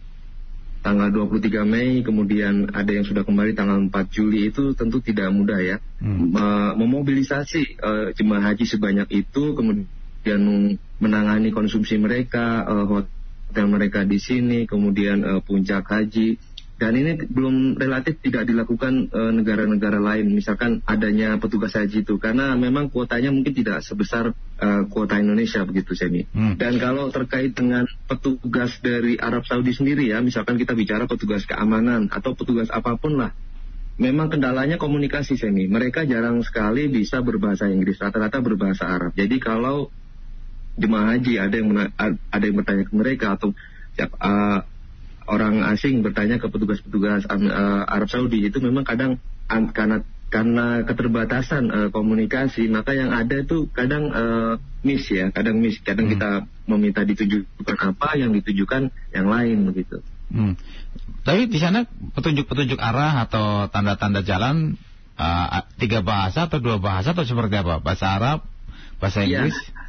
tanggal 0.84 1.10
23 1.10 1.64
Mei, 1.64 2.04
kemudian 2.06 2.70
ada 2.76 2.92
yang 2.92 3.08
sudah 3.08 3.24
kembali 3.24 3.56
tanggal 3.56 3.82
4 3.88 4.14
Juli 4.14 4.52
itu 4.52 4.76
tentu 4.78 5.00
tidak 5.00 5.32
mudah 5.32 5.58
ya. 5.58 5.78
Hmm. 6.04 6.36
Memobilisasi 6.76 7.80
uh, 7.80 8.08
jemaah 8.12 8.52
haji 8.52 8.68
sebanyak 8.68 9.08
itu, 9.16 9.56
kemudian 9.56 9.88
kemudian 10.24 10.80
menangani 11.04 11.52
konsumsi 11.52 12.00
mereka, 12.00 12.64
uh, 12.64 12.88
hotel 12.88 13.68
mereka 13.68 14.08
di 14.08 14.24
sini, 14.24 14.64
kemudian 14.64 15.20
uh, 15.28 15.44
puncak 15.44 15.84
haji. 15.92 16.40
Dan 16.74 17.00
ini 17.00 17.16
belum 17.16 17.80
relatif 17.80 18.20
tidak 18.20 18.50
dilakukan 18.50 19.08
eh, 19.08 19.32
negara-negara 19.32 20.04
uh, 20.04 20.04
lain, 20.04 20.36
misalkan 20.36 20.84
adanya 20.84 21.38
petugas 21.40 21.80
haji 21.80 22.04
itu, 22.04 22.20
karena 22.20 22.60
memang 22.60 22.92
kuotanya 22.92 23.32
mungkin 23.32 23.56
tidak 23.56 23.86
sebesar 23.88 24.36
uh, 24.36 24.84
kuota 24.92 25.16
Indonesia 25.16 25.64
begitu, 25.64 25.96
Semi. 25.96 26.28
Hmm. 26.34 26.60
Dan 26.60 26.82
kalau 26.84 27.08
terkait 27.14 27.56
dengan 27.56 27.88
petugas 28.10 28.84
dari 28.84 29.16
Arab 29.16 29.48
Saudi 29.48 29.72
sendiri 29.72 30.12
ya, 30.12 30.20
misalkan 30.20 30.60
kita 30.60 30.76
bicara 30.76 31.08
petugas 31.08 31.48
keamanan 31.48 32.12
atau 32.12 32.36
petugas 32.36 32.68
apa 32.68 33.00
pun 33.00 33.16
lah, 33.16 33.32
memang 33.96 34.28
kendalanya 34.34 34.76
komunikasi 34.76 35.40
Semi. 35.40 35.70
Mereka 35.70 36.04
jarang 36.04 36.42
sekali 36.44 36.90
bisa 36.92 37.24
berbahasa 37.24 37.70
Inggris, 37.70 38.02
rata-rata 38.02 38.44
berbahasa 38.44 38.92
Arab. 38.92 39.16
Jadi 39.16 39.40
kalau 39.40 39.94
jemaah 40.80 41.18
haji 41.18 41.34
ada 41.38 41.56
yang 41.56 41.70
ada 42.00 42.44
yang 42.44 42.58
bertanya 42.58 42.84
ke 42.90 42.94
mereka 42.94 43.38
atau 43.38 43.54
siapa 43.94 44.16
uh, 44.18 44.60
orang 45.30 45.64
asing 45.72 46.02
bertanya 46.02 46.42
ke 46.42 46.50
petugas-petugas 46.50 47.30
uh, 47.30 47.84
Arab 47.88 48.10
Saudi 48.10 48.44
itu 48.44 48.60
memang 48.60 48.84
kadang 48.84 49.22
an, 49.48 49.72
karena 49.72 50.04
karena 50.34 50.82
keterbatasan 50.82 51.64
uh, 51.70 51.90
komunikasi 51.94 52.66
maka 52.66 52.98
yang 52.98 53.14
ada 53.14 53.46
itu 53.46 53.70
kadang 53.70 54.10
uh, 54.10 54.58
miss 54.82 55.06
ya 55.06 55.30
kadang 55.30 55.62
miss 55.62 55.78
kadang 55.86 56.10
hmm. 56.10 56.14
kita 56.18 56.30
meminta 56.66 57.06
ditujukan 57.06 57.78
apa 57.78 58.18
yang 58.18 58.34
ditujukan 58.34 58.90
yang 59.14 59.28
lain 59.30 59.70
begitu. 59.70 60.02
Hmm. 60.34 60.58
Tapi 61.22 61.48
di 61.48 61.62
sana 61.62 61.86
petunjuk-petunjuk 61.86 62.82
arah 62.82 63.30
atau 63.30 63.70
tanda-tanda 63.70 64.26
jalan 64.26 64.76
uh, 65.22 65.70
tiga 65.78 66.02
bahasa 66.02 66.50
atau 66.50 66.58
dua 66.58 66.82
bahasa 66.82 67.14
atau 67.14 67.24
seperti 67.24 67.62
apa? 67.62 67.80
Bahasa 67.80 68.18
Arab, 68.18 68.40
bahasa 68.98 69.22
iya. 69.24 69.46
Inggris? 69.46 69.54
Ya. 69.54 69.83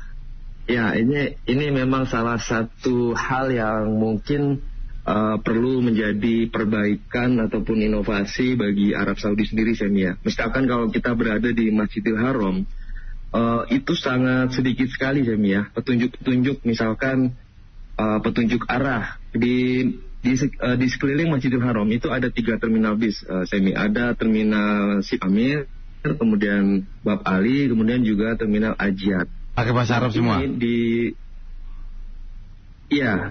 Ya, 0.64 0.96
ini 0.96 1.36
ini 1.44 1.66
memang 1.68 2.08
salah 2.08 2.40
satu 2.40 3.12
hal 3.12 3.52
yang 3.52 4.00
mungkin 4.00 4.64
uh, 5.04 5.36
perlu 5.36 5.84
menjadi 5.84 6.48
perbaikan 6.48 7.36
ataupun 7.36 7.84
inovasi 7.84 8.56
bagi 8.56 8.96
Arab 8.96 9.20
Saudi 9.20 9.44
sendiri, 9.44 9.76
Semia. 9.76 10.16
Misalkan 10.24 10.64
kalau 10.64 10.88
kita 10.88 11.12
berada 11.12 11.52
di 11.52 11.68
Masjidil 11.68 12.16
Haram, 12.16 12.64
uh, 13.36 13.68
itu 13.68 13.92
sangat 13.92 14.56
sedikit 14.56 14.88
sekali, 14.88 15.20
Semia. 15.28 15.68
Petunjuk-petunjuk, 15.76 16.64
misalkan 16.64 17.36
uh, 18.00 18.24
petunjuk 18.24 18.64
arah 18.64 19.20
di 19.36 19.84
di, 20.24 20.32
uh, 20.64 20.80
di 20.80 20.86
sekeliling 20.88 21.28
Masjidil 21.28 21.60
Haram 21.60 21.84
itu 21.92 22.08
ada 22.08 22.32
tiga 22.32 22.56
terminal 22.56 22.96
bis, 22.96 23.20
uh, 23.28 23.44
Semi. 23.44 23.76
Ada 23.76 24.16
terminal 24.16 25.04
Sip 25.04 25.20
Amir, 25.20 25.68
kemudian 26.00 26.88
Bab 27.04 27.20
Ali, 27.28 27.68
kemudian 27.68 28.00
juga 28.00 28.32
terminal 28.32 28.72
Ajiat. 28.80 29.43
Pakai 29.54 29.70
bahasa 29.70 30.02
Arab 30.02 30.10
semua? 30.10 30.42
Di, 30.42 31.14
iya, 32.90 33.30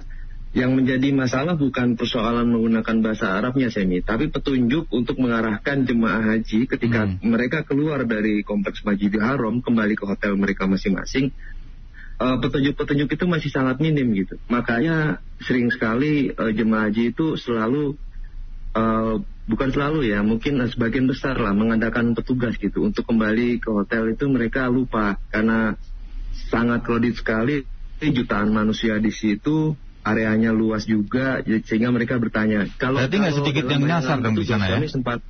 yang 0.54 0.78
menjadi 0.78 1.10
masalah 1.12 1.58
bukan 1.60 1.98
persoalan 1.98 2.46
menggunakan 2.48 3.02
bahasa 3.02 3.36
Arabnya 3.36 3.74
Semi, 3.74 4.06
tapi 4.06 4.30
petunjuk 4.30 4.88
untuk 4.94 5.18
mengarahkan 5.20 5.84
jemaah 5.84 6.22
haji 6.22 6.70
ketika 6.70 7.10
hmm. 7.10 7.26
mereka 7.26 7.66
keluar 7.66 8.06
dari 8.06 8.46
kompleks 8.46 8.86
Masjidil 8.86 9.20
Haram 9.20 9.60
kembali 9.60 9.98
ke 9.98 10.06
hotel 10.06 10.38
mereka 10.38 10.70
masing-masing. 10.70 11.34
uh, 12.22 12.38
petunjuk-petunjuk 12.40 13.10
itu 13.18 13.26
masih 13.26 13.50
sangat 13.50 13.82
minim 13.82 14.14
gitu. 14.14 14.38
Makanya 14.48 15.20
sering 15.42 15.74
sekali 15.74 16.30
uh, 16.32 16.54
jemaah 16.54 16.88
haji 16.88 17.12
itu 17.12 17.34
selalu 17.36 17.98
uh, 18.78 19.20
bukan 19.50 19.70
selalu 19.74 20.14
ya, 20.14 20.22
mungkin 20.22 20.62
sebagian 20.70 21.10
besar 21.10 21.36
lah 21.42 21.52
mengadakan 21.52 22.14
petugas 22.14 22.56
gitu 22.62 22.86
untuk 22.86 23.10
kembali 23.10 23.60
ke 23.60 23.70
hotel 23.74 24.14
itu 24.14 24.30
mereka 24.30 24.70
lupa 24.70 25.20
karena 25.34 25.76
sangat 26.50 26.86
kredit 26.86 27.20
sekali 27.22 27.66
jutaan 28.04 28.52
manusia 28.52 29.00
di 29.00 29.16
situ 29.16 29.80
areanya 30.04 30.52
luas 30.52 30.84
juga 30.84 31.40
sehingga 31.44 31.88
mereka 31.96 32.20
bertanya 32.20 32.68
kalau 32.76 33.00
berarti 33.00 33.16
nggak 33.16 33.36
sedikit 33.40 33.64
yang 33.72 33.88
nyasar 33.88 34.20
dong 34.20 34.36
di 34.36 34.44
sana 34.44 34.68
ya? 34.68 34.78
sempat 34.92 35.24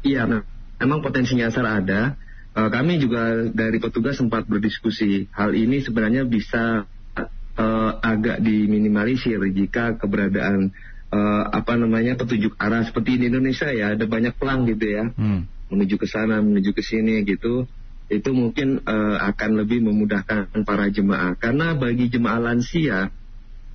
iya 0.00 0.24
nah, 0.24 0.42
memang 0.80 1.04
potensi 1.04 1.34
nyasar 1.36 1.66
ada. 1.66 2.16
Uh, 2.56 2.72
kami 2.72 2.98
juga 2.98 3.46
dari 3.52 3.78
petugas 3.78 4.18
sempat 4.18 4.48
berdiskusi 4.48 5.30
hal 5.30 5.54
ini 5.54 5.84
sebenarnya 5.84 6.26
bisa 6.26 6.88
uh, 7.14 7.92
agak 8.02 8.40
diminimalisir 8.40 9.38
jika 9.52 10.00
keberadaan 10.00 10.72
uh, 11.12 11.44
apa 11.54 11.76
namanya 11.76 12.16
petunjuk 12.16 12.56
arah 12.58 12.82
seperti 12.82 13.20
di 13.20 13.30
Indonesia 13.30 13.68
ya 13.68 13.94
ada 13.94 14.06
banyak 14.08 14.34
pelang 14.40 14.64
gitu 14.64 14.86
ya. 14.88 15.04
Hmm. 15.12 15.44
menuju 15.68 16.00
ke 16.00 16.08
sana 16.08 16.40
menuju 16.40 16.72
ke 16.72 16.80
sini 16.80 17.20
gitu 17.28 17.68
itu 18.08 18.32
mungkin 18.32 18.80
uh, 18.88 19.20
akan 19.20 19.50
lebih 19.60 19.84
memudahkan 19.84 20.64
para 20.64 20.88
jemaah 20.88 21.36
karena 21.36 21.76
bagi 21.76 22.08
jemaah 22.08 22.40
lansia 22.40 23.12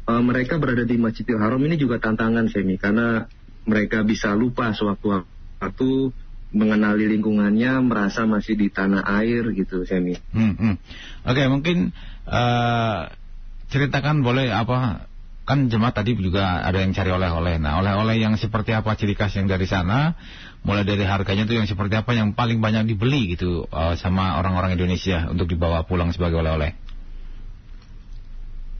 uh, 0.10 0.24
mereka 0.26 0.58
berada 0.58 0.82
di 0.82 0.98
Masjidil 0.98 1.38
Haram 1.38 1.62
ini 1.62 1.78
juga 1.78 2.02
tantangan 2.02 2.50
semi 2.50 2.82
karena 2.82 3.30
mereka 3.64 4.02
bisa 4.02 4.34
lupa 4.34 4.74
sewaktu-waktu 4.74 5.92
mengenali 6.54 7.10
lingkungannya 7.18 7.82
merasa 7.82 8.30
masih 8.30 8.54
di 8.54 8.70
tanah 8.70 9.02
air 9.22 9.50
gitu 9.58 9.86
semi. 9.90 10.14
Hmm, 10.34 10.54
hmm. 10.54 10.76
Oke 11.26 11.42
okay, 11.42 11.46
mungkin 11.50 11.78
uh, 12.30 13.10
ceritakan 13.74 14.22
boleh 14.22 14.54
apa 14.54 15.10
kan 15.44 15.68
jemaah 15.68 15.92
tadi 15.92 16.16
juga 16.16 16.64
ada 16.64 16.80
yang 16.80 16.96
cari 16.96 17.12
oleh-oleh. 17.12 17.60
Nah, 17.60 17.84
oleh-oleh 17.84 18.16
yang 18.16 18.40
seperti 18.40 18.72
apa 18.72 18.96
ciri 18.96 19.12
khas 19.12 19.36
yang 19.36 19.52
dari 19.52 19.68
sana, 19.68 20.16
mulai 20.64 20.88
dari 20.88 21.04
harganya 21.04 21.44
itu 21.44 21.60
yang 21.60 21.68
seperti 21.68 22.00
apa 22.00 22.16
yang 22.16 22.32
paling 22.32 22.64
banyak 22.64 22.88
dibeli 22.88 23.36
gitu 23.36 23.68
uh, 23.68 24.00
sama 24.00 24.40
orang-orang 24.40 24.80
Indonesia 24.80 25.28
untuk 25.28 25.52
dibawa 25.52 25.84
pulang 25.84 26.16
sebagai 26.16 26.40
oleh-oleh. 26.40 26.80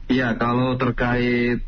Iya, 0.08 0.36
kalau 0.40 0.76
terkait 0.80 1.64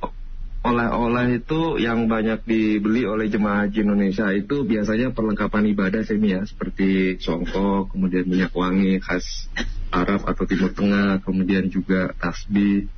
oleh-oleh 0.67 1.45
itu 1.45 1.79
yang 1.79 2.11
banyak 2.11 2.43
dibeli 2.43 3.07
oleh 3.07 3.31
jemaah 3.31 3.69
haji 3.69 3.87
Indonesia 3.87 4.27
itu 4.35 4.67
biasanya 4.67 5.15
perlengkapan 5.15 5.77
ibadah 5.77 6.03
semi 6.03 6.35
ya, 6.35 6.43
seperti 6.43 7.21
songkok, 7.23 7.93
kemudian 7.93 8.27
minyak 8.27 8.51
wangi 8.57 8.99
khas 8.99 9.47
Arab 9.95 10.27
atau 10.27 10.45
Timur 10.49 10.75
Tengah, 10.75 11.23
kemudian 11.23 11.71
juga 11.71 12.11
tasbih 12.19 12.91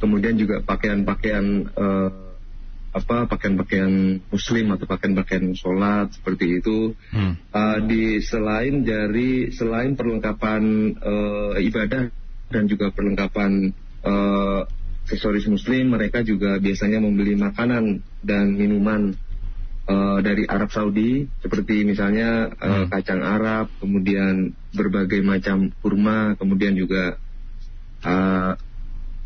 kemudian 0.00 0.34
juga 0.40 0.64
pakaian-pakaian 0.64 1.46
uh, 1.76 2.10
apa 2.90 3.30
pakaian-pakaian 3.30 4.18
muslim 4.34 4.74
atau 4.74 4.82
pakaian-pakaian 4.90 5.54
sholat 5.54 6.10
seperti 6.10 6.58
itu 6.58 6.98
hmm. 7.14 7.54
uh, 7.54 7.78
di 7.86 8.18
selain 8.18 8.82
dari 8.82 9.54
selain 9.54 9.94
perlengkapan 9.94 10.62
uh, 10.98 11.54
ibadah 11.62 12.10
dan 12.50 12.64
juga 12.66 12.90
perlengkapan 12.90 13.70
uh, 14.02 14.66
aksesoris 15.06 15.46
muslim 15.46 15.94
mereka 15.94 16.26
juga 16.26 16.58
biasanya 16.58 16.98
membeli 16.98 17.38
makanan 17.38 18.02
dan 18.26 18.58
minuman 18.58 19.14
uh, 19.86 20.18
dari 20.22 20.46
Arab 20.50 20.74
Saudi 20.74 21.30
seperti 21.42 21.82
misalnya 21.82 22.50
uh, 22.58 22.86
hmm. 22.86 22.94
kacang 22.94 23.22
Arab 23.22 23.70
kemudian 23.78 24.54
berbagai 24.74 25.22
macam 25.22 25.74
kurma 25.78 26.34
kemudian 26.38 26.74
juga 26.74 27.18
uh, 28.06 28.54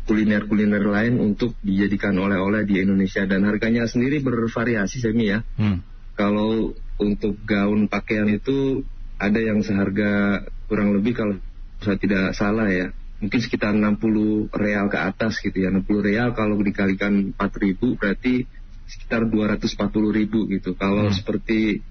kuliner-kuliner 0.05 0.85
lain 0.85 1.17
untuk 1.17 1.57
dijadikan 1.65 2.13
oleh-oleh 2.17 2.63
di 2.63 2.81
Indonesia 2.81 3.25
dan 3.25 3.45
harganya 3.49 3.89
sendiri 3.89 4.21
bervariasi 4.21 5.01
semi 5.01 5.33
ya. 5.33 5.41
Hmm. 5.57 5.81
Kalau 6.15 6.77
untuk 7.01 7.35
gaun 7.43 7.91
pakaian 7.91 8.29
itu 8.29 8.85
ada 9.19 9.39
yang 9.41 9.65
seharga 9.65 10.43
kurang 10.69 10.95
lebih 10.95 11.13
kalau 11.17 11.35
saya 11.83 11.97
tidak 11.99 12.31
salah 12.37 12.67
ya 12.71 12.91
mungkin 13.19 13.39
sekitar 13.39 13.71
60 13.71 14.51
real 14.51 14.85
ke 14.91 14.99
atas 14.99 15.39
gitu 15.39 15.55
ya 15.63 15.71
60 15.71 15.87
real 16.03 16.35
kalau 16.35 16.59
dikalikan 16.59 17.31
4000 17.35 17.99
berarti 17.99 18.43
sekitar 18.85 19.27
240 19.27 20.19
ribu 20.19 20.45
gitu 20.51 20.75
kalau 20.75 21.09
hmm. 21.09 21.15
seperti 21.15 21.81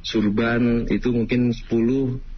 surban 0.00 0.88
itu 0.88 1.12
mungkin 1.12 1.52
10 1.52 1.68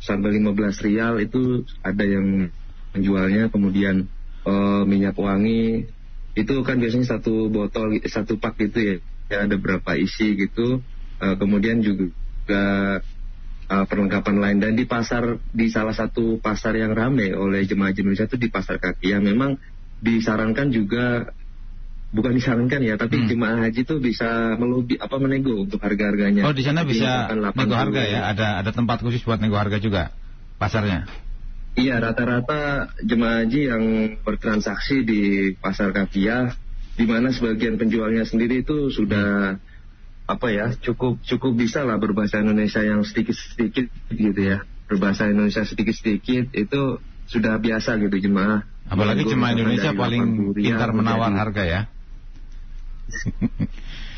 sampai 0.02 0.30
15 0.42 0.86
rial 0.88 1.14
itu 1.22 1.62
ada 1.84 2.02
yang 2.02 2.50
menjualnya 2.96 3.52
kemudian 3.52 4.10
uh, 4.46 4.82
minyak 4.86 5.16
wangi 5.18 5.86
itu 6.32 6.54
kan 6.64 6.80
biasanya 6.80 7.18
satu 7.18 7.52
botol 7.52 7.92
satu 8.08 8.40
pak 8.40 8.56
gitu 8.56 8.78
ya, 8.80 8.94
ya 9.28 9.38
ada 9.44 9.56
berapa 9.60 9.96
isi 10.00 10.32
gitu. 10.36 10.80
Uh, 11.22 11.34
kemudian 11.38 11.84
juga 11.84 13.04
uh, 13.68 13.84
perlengkapan 13.86 14.36
lain. 14.40 14.58
Dan 14.58 14.72
di 14.74 14.88
pasar 14.88 15.38
di 15.52 15.68
salah 15.68 15.92
satu 15.92 16.40
pasar 16.40 16.74
yang 16.74 16.96
ramai 16.96 17.36
oleh 17.36 17.68
jemaah 17.68 17.92
Indonesia 17.92 18.26
itu 18.26 18.40
di 18.40 18.48
pasar 18.48 18.80
kaki. 18.80 19.12
Yang 19.12 19.22
memang 19.28 19.50
disarankan 20.02 20.72
juga 20.72 21.30
bukan 22.12 22.36
disarankan 22.36 22.80
ya 22.84 23.00
tapi 23.00 23.24
hmm. 23.24 23.28
jemaah 23.32 23.58
haji 23.64 23.88
itu 23.88 23.96
bisa 23.96 24.58
melobi 24.60 25.00
apa 25.00 25.16
menego 25.16 25.64
untuk 25.64 25.80
harga 25.80 26.12
harganya 26.12 26.44
oh 26.44 26.52
di 26.52 26.60
sana 26.60 26.84
bisa 26.84 27.32
nego 27.32 27.72
harga 27.72 28.02
ya? 28.04 28.20
Ada 28.36 28.60
ada 28.60 28.70
tempat 28.76 29.00
khusus 29.00 29.24
buat 29.24 29.40
nego 29.40 29.56
harga 29.56 29.80
juga 29.80 30.12
pasarnya 30.60 31.08
Iya, 31.72 32.04
rata-rata 32.04 32.92
jemaah 33.00 33.42
haji 33.42 33.60
yang 33.72 33.84
bertransaksi 34.20 35.08
di 35.08 35.20
pasar 35.56 35.96
kafiah, 35.96 36.52
di 37.00 37.08
mana 37.08 37.32
sebagian 37.32 37.80
penjualnya 37.80 38.28
sendiri 38.28 38.60
itu 38.60 38.92
sudah 38.92 39.56
apa 40.28 40.48
ya 40.54 40.70
cukup 40.78 41.18
cukup 41.24 41.52
bisa 41.58 41.82
lah 41.82 41.98
berbahasa 41.98 42.44
Indonesia 42.44 42.84
yang 42.84 43.00
sedikit-sedikit 43.02 43.88
gitu 44.12 44.40
ya, 44.40 44.68
berbahasa 44.84 45.32
Indonesia 45.32 45.64
sedikit-sedikit 45.64 46.52
itu 46.52 47.00
sudah 47.32 47.56
biasa 47.56 47.96
gitu 48.04 48.20
jemaah. 48.20 48.68
Apalagi 48.92 49.24
jemaah 49.24 49.56
Indonesia 49.56 49.96
paling 49.96 50.52
pintar 50.52 50.92
menawar 50.92 51.32
harga 51.32 51.64
ya. 51.64 51.80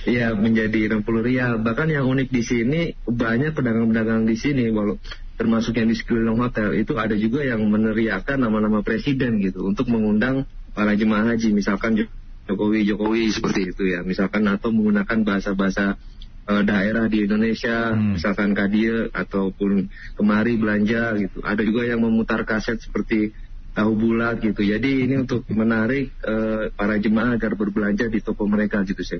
Iya 0.04 0.36
menjadi 0.36 1.00
60 1.00 1.06
rial. 1.24 1.52
Bahkan 1.64 1.88
yang 1.88 2.04
unik 2.04 2.28
di 2.28 2.42
sini 2.44 2.80
banyak 3.08 3.56
pedagang-pedagang 3.56 4.28
di 4.28 4.36
sini 4.36 4.68
walau 4.68 5.00
termasuk 5.34 5.74
yang 5.74 5.90
di 5.90 5.96
sekeliling 5.98 6.38
hotel 6.38 6.74
itu 6.78 6.94
ada 6.94 7.14
juga 7.18 7.42
yang 7.42 7.62
meneriakan 7.66 8.46
nama-nama 8.46 8.86
presiden 8.86 9.42
gitu 9.42 9.66
untuk 9.66 9.90
mengundang 9.90 10.46
para 10.74 10.94
jemaah 10.94 11.34
haji. 11.34 11.50
Misalkan 11.50 11.98
Jokowi 12.46 12.86
Jokowi 12.86 13.34
seperti 13.34 13.74
itu 13.74 13.82
ya. 13.90 14.06
Misalkan 14.06 14.46
atau 14.46 14.70
menggunakan 14.70 15.26
bahasa-bahasa 15.26 15.98
uh, 16.46 16.62
daerah 16.62 17.10
di 17.10 17.26
Indonesia 17.26 17.92
hmm. 17.92 18.20
misalkan 18.20 18.54
kadia 18.54 19.10
ataupun 19.10 19.90
kemari 20.14 20.54
belanja 20.54 21.18
gitu. 21.18 21.42
Ada 21.42 21.62
juga 21.66 21.82
yang 21.88 22.04
memutar 22.04 22.46
kaset 22.46 22.78
seperti 22.78 23.34
tahu 23.74 23.98
bulat 23.98 24.38
gitu. 24.38 24.62
Jadi 24.62 25.10
ini 25.10 25.18
untuk 25.18 25.50
menarik 25.50 26.14
uh, 26.22 26.70
para 26.78 26.94
jemaah 27.02 27.34
agar 27.34 27.58
berbelanja 27.58 28.06
di 28.06 28.22
toko 28.22 28.46
mereka 28.46 28.86
gitu 28.86 29.02
sih 29.02 29.18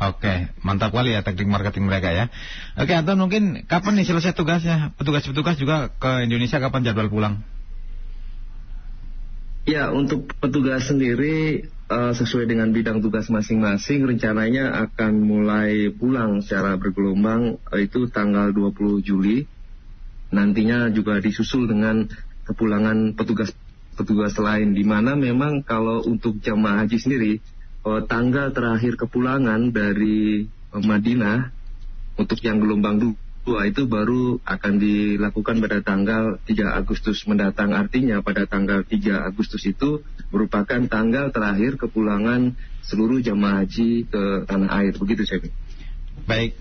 Oke, 0.00 0.48
mantap 0.64 0.96
kali 0.96 1.12
ya 1.12 1.20
teknik 1.20 1.44
marketing 1.44 1.84
mereka 1.84 2.08
ya. 2.08 2.32
Oke, 2.80 2.96
Anton 2.96 3.20
mungkin 3.20 3.68
kapan 3.68 4.00
nih 4.00 4.08
selesai 4.08 4.32
tugasnya? 4.32 4.96
Petugas-petugas 4.96 5.60
juga 5.60 5.92
ke 5.92 6.24
Indonesia 6.24 6.56
kapan 6.56 6.88
jadwal 6.88 7.12
pulang? 7.12 7.44
Ya, 9.68 9.92
untuk 9.92 10.32
petugas 10.40 10.88
sendiri 10.88 11.68
uh, 11.92 12.16
sesuai 12.16 12.48
dengan 12.48 12.72
bidang 12.72 13.04
tugas 13.04 13.28
masing-masing 13.28 14.08
rencananya 14.08 14.88
akan 14.88 15.20
mulai 15.20 15.92
pulang 15.92 16.40
secara 16.40 16.80
bergelombang 16.80 17.60
uh, 17.68 17.76
itu 17.76 18.08
tanggal 18.08 18.56
20 18.56 19.04
Juli. 19.04 19.44
Nantinya 20.32 20.88
juga 20.88 21.20
disusul 21.20 21.68
dengan 21.68 22.08
kepulangan 22.48 23.12
petugas 23.12 23.52
petugas 24.00 24.32
lain 24.40 24.72
di 24.72 24.80
mana 24.80 25.12
memang 25.12 25.60
kalau 25.60 26.00
untuk 26.08 26.40
jamaah 26.40 26.88
haji 26.88 26.96
sendiri 26.96 27.32
uh, 27.84 28.02
tanggal 28.04 28.52
terakhir 28.52 28.96
kepulangan 29.00 29.72
dari 29.72 30.48
uh, 30.72 30.82
Madinah 30.82 31.52
untuk 32.20 32.40
yang 32.44 32.60
gelombang 32.60 33.00
dua 33.40 33.64
itu 33.64 33.88
baru 33.88 34.36
akan 34.44 34.74
dilakukan 34.76 35.64
pada 35.64 35.80
tanggal 35.80 36.36
3 36.44 36.76
Agustus 36.76 37.24
mendatang. 37.24 37.72
Artinya 37.72 38.20
pada 38.20 38.44
tanggal 38.44 38.84
3 38.84 39.26
Agustus 39.26 39.64
itu 39.64 40.04
merupakan 40.28 40.80
tanggal 40.86 41.32
terakhir 41.32 41.80
kepulangan 41.80 42.52
seluruh 42.84 43.24
jamaah 43.24 43.64
haji 43.64 44.04
ke 44.06 44.22
tanah 44.44 44.70
air. 44.84 44.92
Begitu 44.94 45.24
saya. 45.24 45.48
Baik, 46.28 46.54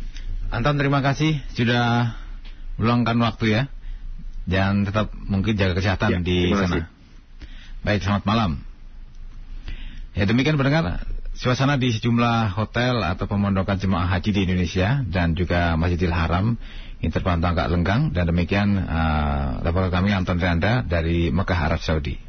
Anton 0.49 0.79
terima 0.79 1.03
kasih 1.03 1.43
sudah 1.53 2.15
meluangkan 2.79 3.19
waktu 3.19 3.45
ya. 3.59 3.63
Dan 4.49 4.81
tetap 4.81 5.13
mungkin 5.13 5.53
jaga 5.53 5.77
kesehatan 5.77 6.09
ya, 6.09 6.19
di 6.25 6.49
sana. 6.49 6.89
Baik, 7.85 8.01
selamat 8.01 8.23
malam. 8.25 8.51
Ya 10.17 10.25
demikian 10.25 10.57
pendengar 10.57 11.05
suasana 11.39 11.79
di 11.79 11.87
sejumlah 11.87 12.51
hotel 12.59 12.99
atau 12.99 13.23
pemondokan 13.23 13.79
jemaah 13.79 14.11
haji 14.11 14.35
di 14.35 14.41
Indonesia 14.43 14.99
dan 15.07 15.31
juga 15.31 15.79
Masjidil 15.79 16.11
Haram 16.11 16.59
ini 16.99 17.07
terpantau 17.07 17.55
agak 17.55 17.71
lenggang 17.71 18.11
dan 18.11 18.27
demikian 18.27 18.75
uh, 18.75 19.63
laporan 19.63 19.87
kami 19.87 20.11
Anton 20.11 20.35
Rianda 20.35 20.83
dari 20.83 21.31
Mekah 21.31 21.59
Arab 21.71 21.79
Saudi. 21.79 22.28